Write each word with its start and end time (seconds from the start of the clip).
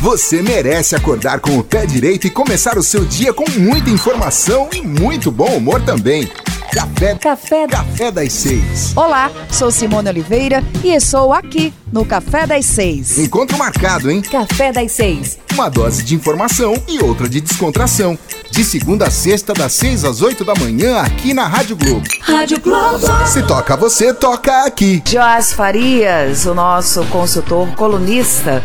Você 0.00 0.40
merece 0.40 0.96
acordar 0.96 1.40
com 1.40 1.58
o 1.58 1.62
pé 1.62 1.84
direito 1.84 2.26
e 2.26 2.30
começar 2.30 2.78
o 2.78 2.82
seu 2.82 3.04
dia 3.04 3.34
com 3.34 3.44
muita 3.50 3.90
informação 3.90 4.66
e 4.72 4.80
muito 4.80 5.30
bom 5.30 5.54
humor 5.54 5.82
também. 5.82 6.26
Café, 6.72 7.16
Café, 7.16 7.66
Café 7.66 8.10
das 8.10 8.32
Seis. 8.32 8.92
Olá, 8.96 9.30
sou 9.50 9.70
Simone 9.70 10.08
Oliveira 10.08 10.64
e 10.82 10.94
estou 10.94 11.34
aqui 11.34 11.74
no 11.92 12.06
Café 12.06 12.46
das 12.46 12.64
Seis. 12.64 13.18
Encontro 13.18 13.58
marcado, 13.58 14.10
hein? 14.10 14.22
Café 14.22 14.72
das 14.72 14.90
Seis. 14.92 15.38
Uma 15.52 15.68
dose 15.68 16.02
de 16.02 16.14
informação 16.14 16.82
e 16.88 16.98
outra 17.04 17.28
de 17.28 17.38
descontração. 17.38 18.18
De 18.50 18.64
segunda 18.64 19.08
a 19.08 19.10
sexta, 19.10 19.52
das 19.52 19.74
seis 19.74 20.02
às 20.02 20.22
oito 20.22 20.46
da 20.46 20.54
manhã, 20.54 20.98
aqui 21.02 21.34
na 21.34 21.46
Rádio 21.46 21.76
Globo. 21.76 22.06
Rádio 22.22 22.58
Globo. 22.58 23.06
Se 23.26 23.42
toca 23.42 23.76
você, 23.76 24.14
toca 24.14 24.64
aqui. 24.64 25.02
Joás 25.06 25.52
Farias, 25.52 26.46
o 26.46 26.54
nosso 26.54 27.04
consultor 27.06 27.68
colunista 27.74 28.62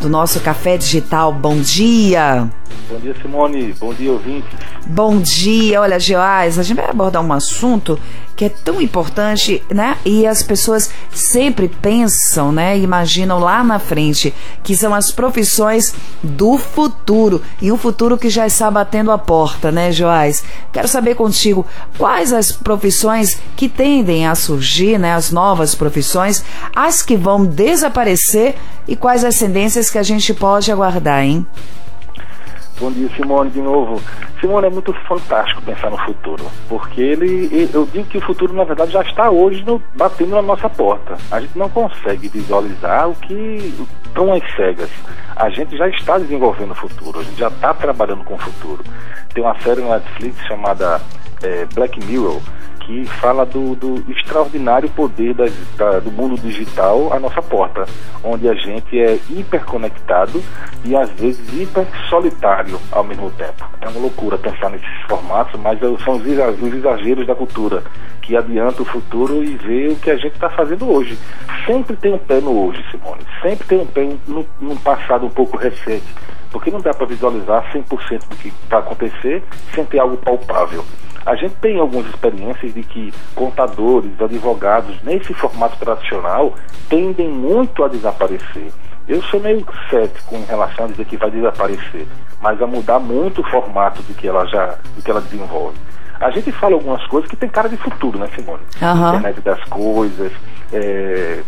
do 0.00 0.08
nosso 0.08 0.40
Café 0.40 0.76
Digital. 0.76 1.32
Bom 1.32 1.60
dia. 1.60 2.48
Bom 2.88 2.98
dia, 2.98 3.14
Simone. 3.20 3.74
Bom 3.78 3.92
dia, 3.92 4.12
ouvintes. 4.12 4.50
Bom 4.86 5.18
dia. 5.20 5.80
Olha, 5.80 5.98
Joás, 5.98 6.58
a 6.58 6.62
gente 6.62 6.76
vai 6.76 6.88
abordar 6.88 7.22
um 7.22 7.32
assunto 7.32 7.98
que 8.38 8.44
é 8.44 8.48
tão 8.48 8.80
importante, 8.80 9.60
né? 9.68 9.98
E 10.04 10.24
as 10.24 10.44
pessoas 10.44 10.88
sempre 11.12 11.68
pensam, 11.68 12.52
né? 12.52 12.78
Imaginam 12.78 13.40
lá 13.40 13.64
na 13.64 13.80
frente 13.80 14.32
que 14.62 14.76
são 14.76 14.94
as 14.94 15.10
profissões 15.10 15.92
do 16.22 16.56
futuro 16.56 17.42
e 17.60 17.72
um 17.72 17.76
futuro 17.76 18.16
que 18.16 18.30
já 18.30 18.46
está 18.46 18.70
batendo 18.70 19.10
a 19.10 19.18
porta, 19.18 19.72
né, 19.72 19.90
Joás? 19.90 20.44
Quero 20.72 20.86
saber 20.86 21.16
contigo 21.16 21.66
quais 21.98 22.32
as 22.32 22.52
profissões 22.52 23.40
que 23.56 23.68
tendem 23.68 24.24
a 24.24 24.36
surgir, 24.36 25.00
né? 25.00 25.14
As 25.14 25.32
novas 25.32 25.74
profissões, 25.74 26.44
as 26.72 27.02
que 27.02 27.16
vão 27.16 27.44
desaparecer 27.44 28.54
e 28.86 28.94
quais 28.94 29.24
as 29.24 29.36
tendências 29.36 29.90
que 29.90 29.98
a 29.98 30.02
gente 30.04 30.32
pode 30.32 30.70
aguardar, 30.70 31.24
hein? 31.24 31.44
Bom 32.80 32.92
dia, 32.92 33.08
Simone, 33.16 33.50
de 33.50 33.60
novo. 33.60 34.00
Simone, 34.40 34.68
é 34.68 34.70
muito 34.70 34.92
fantástico 35.08 35.60
pensar 35.62 35.90
no 35.90 35.98
futuro, 35.98 36.44
porque 36.68 37.00
ele, 37.00 37.68
eu 37.74 37.84
digo 37.86 38.04
que 38.04 38.18
o 38.18 38.20
futuro, 38.20 38.52
na 38.54 38.62
verdade, 38.62 38.92
já 38.92 39.02
está 39.02 39.28
hoje 39.28 39.64
no, 39.64 39.82
batendo 39.96 40.30
na 40.30 40.42
nossa 40.42 40.70
porta. 40.70 41.16
A 41.28 41.40
gente 41.40 41.58
não 41.58 41.68
consegue 41.68 42.28
visualizar 42.28 43.08
o 43.08 43.16
que 43.16 43.74
estão 44.06 44.32
as 44.32 44.54
cegas. 44.54 44.90
A 45.34 45.50
gente 45.50 45.76
já 45.76 45.88
está 45.88 46.18
desenvolvendo 46.18 46.70
o 46.70 46.76
futuro, 46.76 47.18
a 47.18 47.24
gente 47.24 47.38
já 47.38 47.48
está 47.48 47.74
trabalhando 47.74 48.22
com 48.22 48.34
o 48.34 48.38
futuro. 48.38 48.84
Tem 49.34 49.42
uma 49.42 49.58
série 49.58 49.80
na 49.80 49.96
Netflix 49.96 50.38
chamada 50.46 51.00
é, 51.42 51.66
Black 51.74 51.98
Mirror, 52.06 52.40
que 52.88 53.04
fala 53.04 53.44
do, 53.44 53.76
do 53.76 54.10
extraordinário 54.10 54.88
poder 54.88 55.34
das, 55.34 55.52
da, 55.76 56.00
do 56.00 56.10
mundo 56.10 56.40
digital 56.40 57.12
à 57.12 57.20
nossa 57.20 57.42
porta, 57.42 57.84
onde 58.24 58.48
a 58.48 58.54
gente 58.54 58.98
é 58.98 59.18
hiperconectado 59.28 60.42
e 60.86 60.96
às 60.96 61.10
vezes 61.10 61.52
hiper 61.52 61.86
solitário 62.08 62.80
ao 62.90 63.04
mesmo 63.04 63.30
tempo. 63.32 63.68
É 63.82 63.88
uma 63.90 64.00
loucura 64.00 64.38
pensar 64.38 64.70
nesses 64.70 64.88
formatos, 65.06 65.60
mas 65.60 65.78
são 66.02 66.16
os 66.16 66.74
exageros 66.74 67.26
da 67.26 67.34
cultura 67.34 67.84
que 68.22 68.34
adianta 68.34 68.80
o 68.80 68.86
futuro 68.86 69.44
e 69.44 69.54
vê 69.56 69.88
o 69.88 69.96
que 69.96 70.10
a 70.10 70.16
gente 70.16 70.34
está 70.34 70.48
fazendo 70.48 70.90
hoje. 70.90 71.18
Sempre 71.66 71.94
tem 71.94 72.14
um 72.14 72.18
pé 72.18 72.40
no 72.40 72.66
hoje, 72.66 72.82
Simone. 72.90 73.22
Sempre 73.42 73.66
tem 73.66 73.78
um 73.80 73.86
pé 73.86 74.08
no, 74.26 74.76
passado 74.80 75.26
um 75.26 75.30
pouco 75.30 75.58
recente. 75.58 76.06
Porque 76.50 76.70
não 76.70 76.80
dá 76.80 76.94
para 76.94 77.06
visualizar 77.06 77.70
100% 77.70 78.28
do 78.28 78.36
que 78.36 78.50
vai 78.70 78.80
acontecer 78.80 79.42
sem 79.74 79.84
ter 79.84 79.98
algo 79.98 80.16
palpável. 80.16 80.82
A 81.28 81.34
gente 81.34 81.56
tem 81.56 81.78
algumas 81.78 82.06
experiências 82.06 82.72
de 82.72 82.82
que 82.82 83.12
contadores, 83.34 84.18
advogados, 84.18 84.96
nesse 85.02 85.34
formato 85.34 85.76
tradicional, 85.76 86.54
tendem 86.88 87.28
muito 87.28 87.84
a 87.84 87.88
desaparecer. 87.88 88.72
Eu 89.06 89.22
sou 89.24 89.38
meio 89.38 89.62
cético 89.90 90.34
em 90.34 90.44
relação 90.44 90.86
a 90.86 90.88
dizer 90.88 91.04
que 91.04 91.18
vai 91.18 91.30
desaparecer, 91.30 92.06
mas 92.40 92.62
a 92.62 92.66
mudar 92.66 92.98
muito 92.98 93.42
o 93.42 93.50
formato 93.50 94.02
de 94.04 94.14
que 94.14 94.26
ela 94.26 94.46
já, 94.46 94.78
de 94.96 95.02
que 95.02 95.10
ela 95.10 95.20
desenvolve. 95.20 95.76
A 96.18 96.30
gente 96.30 96.50
fala 96.50 96.72
algumas 96.74 97.06
coisas 97.08 97.28
que 97.28 97.36
tem 97.36 97.50
cara 97.50 97.68
de 97.68 97.76
futuro, 97.76 98.18
né, 98.18 98.26
Simone? 98.34 98.62
Uhum. 98.80 99.08
Internet 99.08 99.40
das 99.42 99.62
coisas, 99.64 100.32
é, 100.72 101.42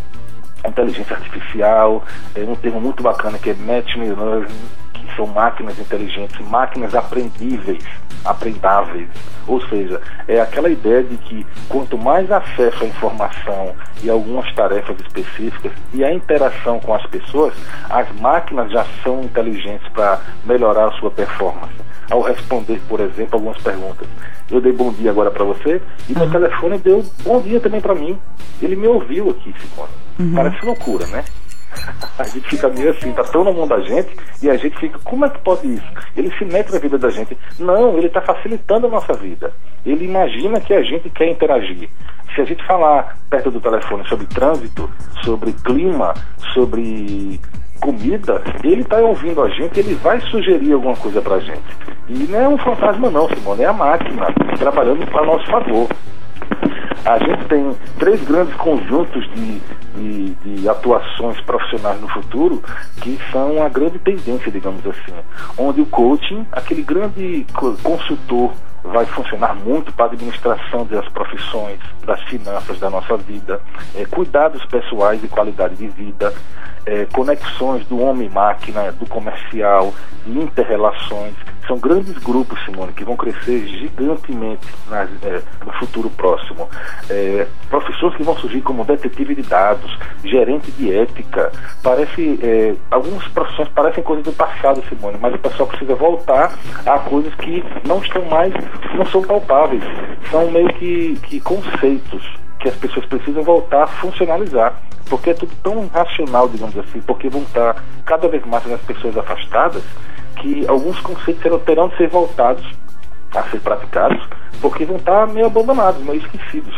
inteligência 0.68 1.16
artificial, 1.16 2.04
é 2.34 2.40
um 2.42 2.54
termo 2.54 2.82
muito 2.82 3.02
bacana 3.02 3.38
que 3.38 3.48
é 3.48 3.54
machine 3.54 4.10
learning, 4.10 4.68
que 4.89 4.89
são 5.20 5.26
máquinas 5.26 5.78
inteligentes, 5.78 6.40
máquinas 6.48 6.94
aprendíveis, 6.94 7.84
aprendáveis. 8.24 9.06
Ou 9.46 9.60
seja, 9.68 10.00
é 10.26 10.40
aquela 10.40 10.70
ideia 10.70 11.02
de 11.02 11.18
que 11.18 11.46
quanto 11.68 11.98
mais 11.98 12.32
acesso 12.32 12.84
à 12.84 12.86
informação 12.86 13.74
e 14.02 14.08
algumas 14.08 14.50
tarefas 14.54 14.96
específicas 15.00 15.72
e 15.92 16.02
a 16.02 16.10
interação 16.10 16.80
com 16.80 16.94
as 16.94 17.04
pessoas, 17.06 17.52
as 17.90 18.10
máquinas 18.18 18.72
já 18.72 18.86
são 19.02 19.22
inteligentes 19.22 19.86
para 19.92 20.20
melhorar 20.46 20.88
a 20.88 20.92
sua 20.92 21.10
performance. 21.10 21.74
Ao 22.10 22.22
responder, 22.22 22.80
por 22.88 23.00
exemplo, 23.00 23.34
algumas 23.34 23.58
perguntas. 23.58 24.08
Eu 24.50 24.60
dei 24.60 24.72
bom 24.72 24.90
dia 24.90 25.10
agora 25.10 25.30
para 25.30 25.44
você 25.44 25.82
e 26.08 26.18
meu 26.18 26.30
telefone 26.30 26.78
deu 26.78 27.04
bom 27.22 27.42
dia 27.42 27.60
também 27.60 27.80
para 27.80 27.94
mim. 27.94 28.18
Ele 28.62 28.74
me 28.74 28.86
ouviu 28.86 29.30
aqui, 29.30 29.54
Simone. 29.60 29.92
Uhum. 30.18 30.34
Parece 30.34 30.64
loucura, 30.64 31.06
né? 31.06 31.24
A 32.18 32.24
gente 32.24 32.48
fica 32.48 32.68
meio 32.68 32.90
assim, 32.90 33.12
tá 33.12 33.24
tão 33.24 33.44
na 33.44 33.52
mão 33.52 33.66
da 33.66 33.80
gente 33.80 34.14
e 34.42 34.50
a 34.50 34.56
gente 34.56 34.76
fica, 34.78 34.98
como 35.00 35.24
é 35.24 35.30
que 35.30 35.38
pode 35.40 35.66
isso? 35.66 35.86
Ele 36.16 36.30
se 36.36 36.44
mete 36.44 36.72
na 36.72 36.78
vida 36.78 36.98
da 36.98 37.08
gente. 37.10 37.36
Não, 37.58 37.96
ele 37.96 38.08
está 38.08 38.20
facilitando 38.20 38.86
a 38.86 38.90
nossa 38.90 39.12
vida. 39.14 39.52
Ele 39.84 40.04
imagina 40.04 40.60
que 40.60 40.74
a 40.74 40.82
gente 40.82 41.08
quer 41.10 41.30
interagir. 41.30 41.88
Se 42.34 42.40
a 42.40 42.44
gente 42.44 42.64
falar 42.66 43.16
perto 43.28 43.50
do 43.50 43.60
telefone 43.60 44.06
sobre 44.06 44.26
trânsito, 44.26 44.90
sobre 45.24 45.52
clima, 45.52 46.14
sobre 46.52 47.40
comida, 47.80 48.42
ele 48.62 48.82
está 48.82 48.98
ouvindo 48.98 49.42
a 49.42 49.48
gente, 49.48 49.80
ele 49.80 49.94
vai 49.94 50.20
sugerir 50.20 50.72
alguma 50.72 50.96
coisa 50.96 51.20
pra 51.22 51.40
gente. 51.40 51.62
E 52.08 52.24
não 52.24 52.40
é 52.40 52.48
um 52.48 52.58
fantasma 52.58 53.10
não, 53.10 53.28
Simone, 53.28 53.62
é 53.62 53.66
a 53.66 53.72
máquina 53.72 54.26
trabalhando 54.58 55.06
para 55.10 55.24
nosso 55.24 55.46
favor. 55.46 55.88
A 57.04 57.18
gente 57.18 57.44
tem 57.46 57.76
três 57.98 58.22
grandes 58.24 58.54
conjuntos 58.56 59.28
de, 59.34 59.60
de, 59.96 60.34
de, 60.34 60.68
atuações 60.68 61.40
profissionais 61.40 62.00
no 62.00 62.08
futuro 62.08 62.62
que 63.00 63.18
são 63.32 63.62
a 63.62 63.68
grande 63.68 63.98
tendência, 63.98 64.50
digamos 64.50 64.86
assim. 64.86 65.14
Onde 65.56 65.80
o 65.80 65.86
coaching, 65.86 66.46
aquele 66.52 66.82
grande 66.82 67.46
consultor, 67.82 68.52
vai 68.82 69.04
funcionar 69.06 69.54
muito 69.54 69.92
para 69.92 70.06
a 70.06 70.08
administração 70.08 70.86
das 70.86 71.08
profissões, 71.08 71.78
das 72.04 72.20
finanças 72.24 72.78
da 72.78 72.90
nossa 72.90 73.16
vida, 73.16 73.60
é, 73.94 74.04
cuidados 74.04 74.64
pessoais 74.66 75.22
e 75.22 75.28
qualidade 75.28 75.76
de 75.76 75.88
vida, 75.88 76.32
é, 76.86 77.04
conexões 77.06 77.86
do 77.86 78.00
homem-máquina, 78.00 78.92
do 78.92 79.06
comercial, 79.06 79.92
interrelações. 80.26 81.34
São 81.66 81.78
grandes 81.78 82.18
grupos, 82.18 82.58
Simone, 82.64 82.92
que 82.92 83.04
vão 83.04 83.16
crescer 83.16 83.64
gigantemente 83.68 84.66
nas, 84.88 85.08
é, 85.22 85.40
no 85.64 85.72
futuro 85.74 86.10
próximo. 86.10 86.68
É, 87.08 87.46
profissões 87.68 88.16
que 88.16 88.24
vão 88.24 88.36
surgir 88.38 88.60
como 88.60 88.84
detetive 88.84 89.36
de 89.36 89.42
dados, 89.42 89.96
gerente 90.24 90.70
de 90.72 90.92
ética. 90.92 91.52
Parece, 91.82 92.40
é, 92.42 92.74
algumas 92.90 93.26
profissões 93.28 93.68
parecem 93.68 94.02
coisas 94.02 94.24
do 94.24 94.32
passado, 94.32 94.82
Simone, 94.88 95.18
mas 95.20 95.34
o 95.34 95.38
pessoal 95.38 95.68
precisa 95.68 95.94
voltar 95.94 96.58
a 96.84 96.98
coisas 96.98 97.32
que 97.34 97.62
não 97.86 97.98
estão 97.98 98.24
mais, 98.24 98.52
não 98.96 99.06
são 99.06 99.22
palpáveis. 99.22 99.82
São 100.30 100.50
meio 100.50 100.68
que, 100.74 101.18
que 101.22 101.40
conceitos 101.40 102.22
que 102.58 102.68
as 102.68 102.74
pessoas 102.76 103.06
precisam 103.06 103.42
voltar 103.42 103.84
a 103.84 103.86
funcionalizar 103.86 104.74
porque 105.08 105.30
é 105.30 105.34
tudo 105.34 105.50
tão 105.60 105.88
racional, 105.88 106.48
digamos 106.48 106.78
assim, 106.78 107.00
porque 107.00 107.28
vão 107.28 107.42
estar 107.42 107.82
cada 108.06 108.28
vez 108.28 108.46
mais 108.46 108.64
as 108.70 108.80
pessoas 108.82 109.18
afastadas, 109.18 109.82
que 110.36 110.64
alguns 110.68 111.00
conceitos 111.00 111.60
terão 111.64 111.88
de 111.88 111.96
ser 111.96 112.08
voltados 112.08 112.64
a 113.34 113.42
ser 113.50 113.60
praticados, 113.60 114.22
porque 114.60 114.84
vão 114.84 114.96
estar 114.98 115.26
meio 115.26 115.46
abandonados, 115.46 116.00
meio 116.04 116.20
esquecidos. 116.20 116.74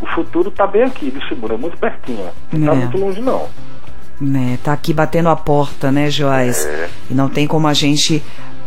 O 0.00 0.06
futuro 0.06 0.48
está 0.48 0.64
bem 0.64 0.84
aqui, 0.84 1.10
viu, 1.10 1.20
Simura? 1.28 1.54
É 1.54 1.56
muito 1.58 1.76
pertinho. 1.76 2.24
Não 2.52 2.60
está 2.60 2.72
É. 2.72 2.76
muito 2.76 2.98
longe, 2.98 3.20
não. 3.20 3.48
Né, 4.20 4.58
tá 4.62 4.72
aqui 4.72 4.92
batendo 4.94 5.28
a 5.28 5.34
porta, 5.34 5.90
né, 5.90 6.08
Joás? 6.08 6.64
É. 6.64 6.88
E 7.10 7.14
não 7.14 7.28
tem 7.28 7.48
como 7.48 7.66
a 7.66 7.74
gente 7.74 8.22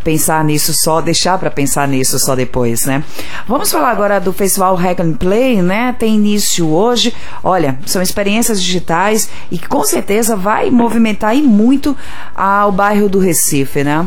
pensar 0.05 0.45
nisso 0.45 0.71
só, 0.71 1.01
deixar 1.01 1.35
para 1.39 1.49
pensar 1.49 1.87
nisso 1.87 2.19
só 2.19 2.35
depois, 2.35 2.85
né? 2.85 3.03
Vamos 3.47 3.71
falar 3.71 3.89
agora 3.89 4.19
do 4.19 4.31
Festival 4.31 4.75
Hack 4.75 4.99
and 4.99 5.13
Play, 5.13 5.63
né? 5.63 5.95
Tem 5.97 6.15
início 6.15 6.69
hoje. 6.69 7.11
Olha, 7.43 7.79
são 7.87 8.03
experiências 8.03 8.61
digitais 8.61 9.27
e 9.49 9.57
que 9.57 9.67
com 9.67 9.83
certeza 9.83 10.35
vai 10.35 10.69
movimentar 10.69 11.35
e 11.35 11.41
muito 11.41 11.97
ah, 12.35 12.67
o 12.67 12.71
bairro 12.71 13.09
do 13.09 13.17
Recife, 13.17 13.83
né? 13.83 14.05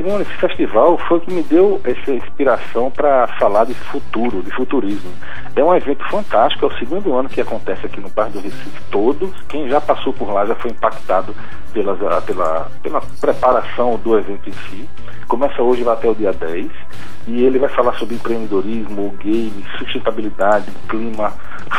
Simone, 0.00 0.22
esse 0.22 0.32
festival 0.32 0.96
foi 0.96 1.18
o 1.18 1.20
que 1.20 1.30
me 1.30 1.42
deu 1.42 1.78
essa 1.84 2.10
inspiração 2.10 2.90
para 2.90 3.26
falar 3.38 3.66
de 3.66 3.74
futuro, 3.74 4.42
de 4.42 4.50
futurismo. 4.50 5.10
É 5.54 5.62
um 5.62 5.74
evento 5.74 6.02
fantástico, 6.08 6.64
é 6.64 6.68
o 6.68 6.78
segundo 6.78 7.14
ano 7.14 7.28
que 7.28 7.38
acontece 7.38 7.84
aqui 7.84 8.00
no 8.00 8.08
Bairro 8.08 8.32
do 8.32 8.40
Recife 8.40 8.80
todo. 8.90 9.30
Quem 9.46 9.68
já 9.68 9.78
passou 9.78 10.14
por 10.14 10.32
lá 10.32 10.46
já 10.46 10.54
foi 10.54 10.70
impactado 10.70 11.36
pela, 11.74 11.94
pela, 12.22 12.70
pela 12.82 13.02
preparação 13.20 13.98
do 13.98 14.18
evento 14.18 14.48
em 14.48 14.52
si. 14.52 14.88
Começa 15.28 15.62
hoje 15.62 15.82
vai 15.82 15.92
até 15.92 16.08
o 16.08 16.14
dia 16.14 16.32
10 16.32 16.70
e 17.30 17.44
ele 17.44 17.60
vai 17.60 17.68
falar 17.68 17.92
sobre 17.94 18.16
empreendedorismo, 18.16 19.14
game, 19.22 19.64
sustentabilidade, 19.78 20.66
clima, 20.88 21.32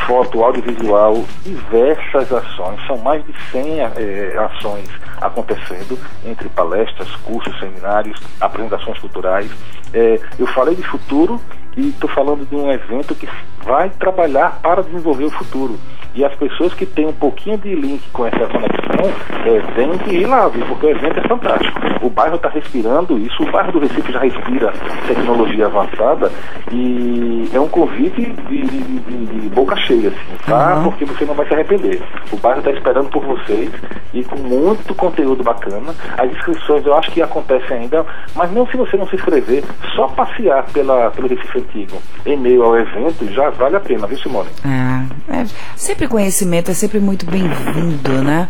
foto, 0.07 0.41
audiovisual, 0.41 1.25
diversas 1.43 2.31
ações. 2.31 2.79
São 2.87 2.97
mais 2.97 3.25
de 3.25 3.33
100 3.51 3.79
é, 3.81 4.37
ações 4.37 4.89
acontecendo 5.19 5.99
entre 6.25 6.47
palestras, 6.47 7.13
cursos, 7.17 7.57
seminários, 7.59 8.17
apresentações 8.39 8.97
culturais. 8.99 9.51
É, 9.93 10.21
eu 10.39 10.47
falei 10.47 10.73
de 10.73 10.83
futuro 10.83 11.39
e 11.75 11.89
estou 11.89 12.09
falando 12.09 12.47
de 12.47 12.55
um 12.55 12.71
evento 12.71 13.13
que 13.13 13.27
vai 13.63 13.89
trabalhar 13.89 14.59
para 14.61 14.81
desenvolver 14.81 15.25
o 15.25 15.31
futuro. 15.31 15.77
E 16.13 16.25
as 16.25 16.35
pessoas 16.35 16.73
que 16.73 16.85
têm 16.85 17.07
um 17.07 17.13
pouquinho 17.13 17.57
de 17.57 17.73
link 17.73 18.01
com 18.11 18.25
essa 18.25 18.39
conexão 18.39 19.11
é, 19.45 19.61
têm 19.75 19.97
que 19.99 20.15
ir 20.17 20.25
lá, 20.25 20.47
viu? 20.47 20.65
porque 20.65 20.85
o 20.85 20.89
evento 20.89 21.19
é 21.19 21.27
fantástico. 21.27 21.79
O 22.01 22.09
bairro 22.09 22.35
está 22.35 22.49
respirando 22.49 23.17
isso, 23.17 23.43
o 23.43 23.51
bairro 23.51 23.71
do 23.71 23.79
Recife 23.79 24.11
já 24.11 24.19
respira 24.19 24.73
tecnologia 25.07 25.65
avançada 25.67 26.31
e 26.71 27.49
é 27.53 27.59
um 27.59 27.67
convite 27.67 28.21
de, 28.21 28.61
de, 28.61 28.83
de, 28.83 29.25
de 29.25 29.49
boca 29.49 29.75
cheia, 29.75 30.09
assim, 30.09 30.37
tá? 30.45 30.77
Uhum. 30.77 30.83
Porque 30.83 31.05
você 31.05 31.25
não 31.25 31.33
vai 31.33 31.47
se 31.47 31.53
arrepender. 31.53 32.01
O 32.31 32.37
bairro 32.37 32.59
está 32.59 32.71
esperando 32.71 33.09
por 33.09 33.23
vocês 33.23 33.69
e 34.13 34.23
com 34.23 34.37
muito 34.37 34.93
conteúdo 34.95 35.43
bacana. 35.43 35.93
As 36.17 36.31
inscrições 36.31 36.85
eu 36.85 36.95
acho 36.95 37.11
que 37.11 37.21
acontecem 37.21 37.77
ainda, 37.77 38.05
mas 38.35 38.51
não 38.51 38.65
se 38.67 38.77
você 38.77 38.97
não 38.97 39.07
se 39.07 39.15
inscrever, 39.15 39.63
só 39.95 40.07
passear 40.07 40.65
pela, 40.73 41.11
pelo 41.11 41.27
Recife 41.27 41.59
Antigo 41.59 41.97
em 42.25 42.37
meio 42.37 42.63
ao 42.63 42.77
evento 42.77 43.25
já 43.31 43.49
vale 43.49 43.75
a 43.75 43.79
pena, 43.79 44.07
viu, 44.07 44.17
Simone? 44.17 44.49
É, 44.65 45.41
é 45.41 45.45
sempre 45.75 46.00
conhecimento 46.07 46.71
é 46.71 46.73
sempre 46.73 46.99
muito 46.99 47.25
bem-vindo, 47.25 48.23
né? 48.23 48.47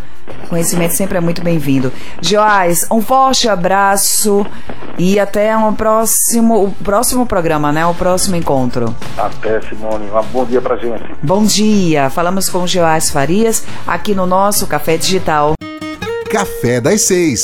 Conhecimento 0.50 0.96
sempre 0.96 1.18
é 1.18 1.22
muito 1.22 1.42
bem-vindo. 1.42 1.92
Joás, 2.22 2.86
um 2.92 3.02
forte 3.02 3.48
abraço 3.48 4.46
e 4.98 5.20
até 5.20 5.56
um 5.56 5.74
próximo, 5.74 6.66
o 6.66 6.72
próximo 6.84 7.26
programa, 7.26 7.72
né? 7.72 7.86
O 7.86 7.94
próximo 7.94 8.36
encontro. 8.36 8.96
Até, 9.18 9.62
Simone. 9.62 10.10
Um 10.12 10.24
bom 10.32 10.46
dia 10.46 10.62
pra 10.62 10.76
gente. 10.76 11.04
Bom 11.22 11.44
dia. 11.44 12.10
Falamos 12.10 12.50
com 12.50 12.64
o 12.64 12.68
Joás 12.68 13.10
Farias 13.10 13.64
aqui 13.88 14.14
no 14.14 14.26
nosso 14.26 14.68
Café 14.68 14.98
Digital. 14.98 15.54
Café 16.30 16.80
das 16.80 17.02
Seis. 17.02 17.44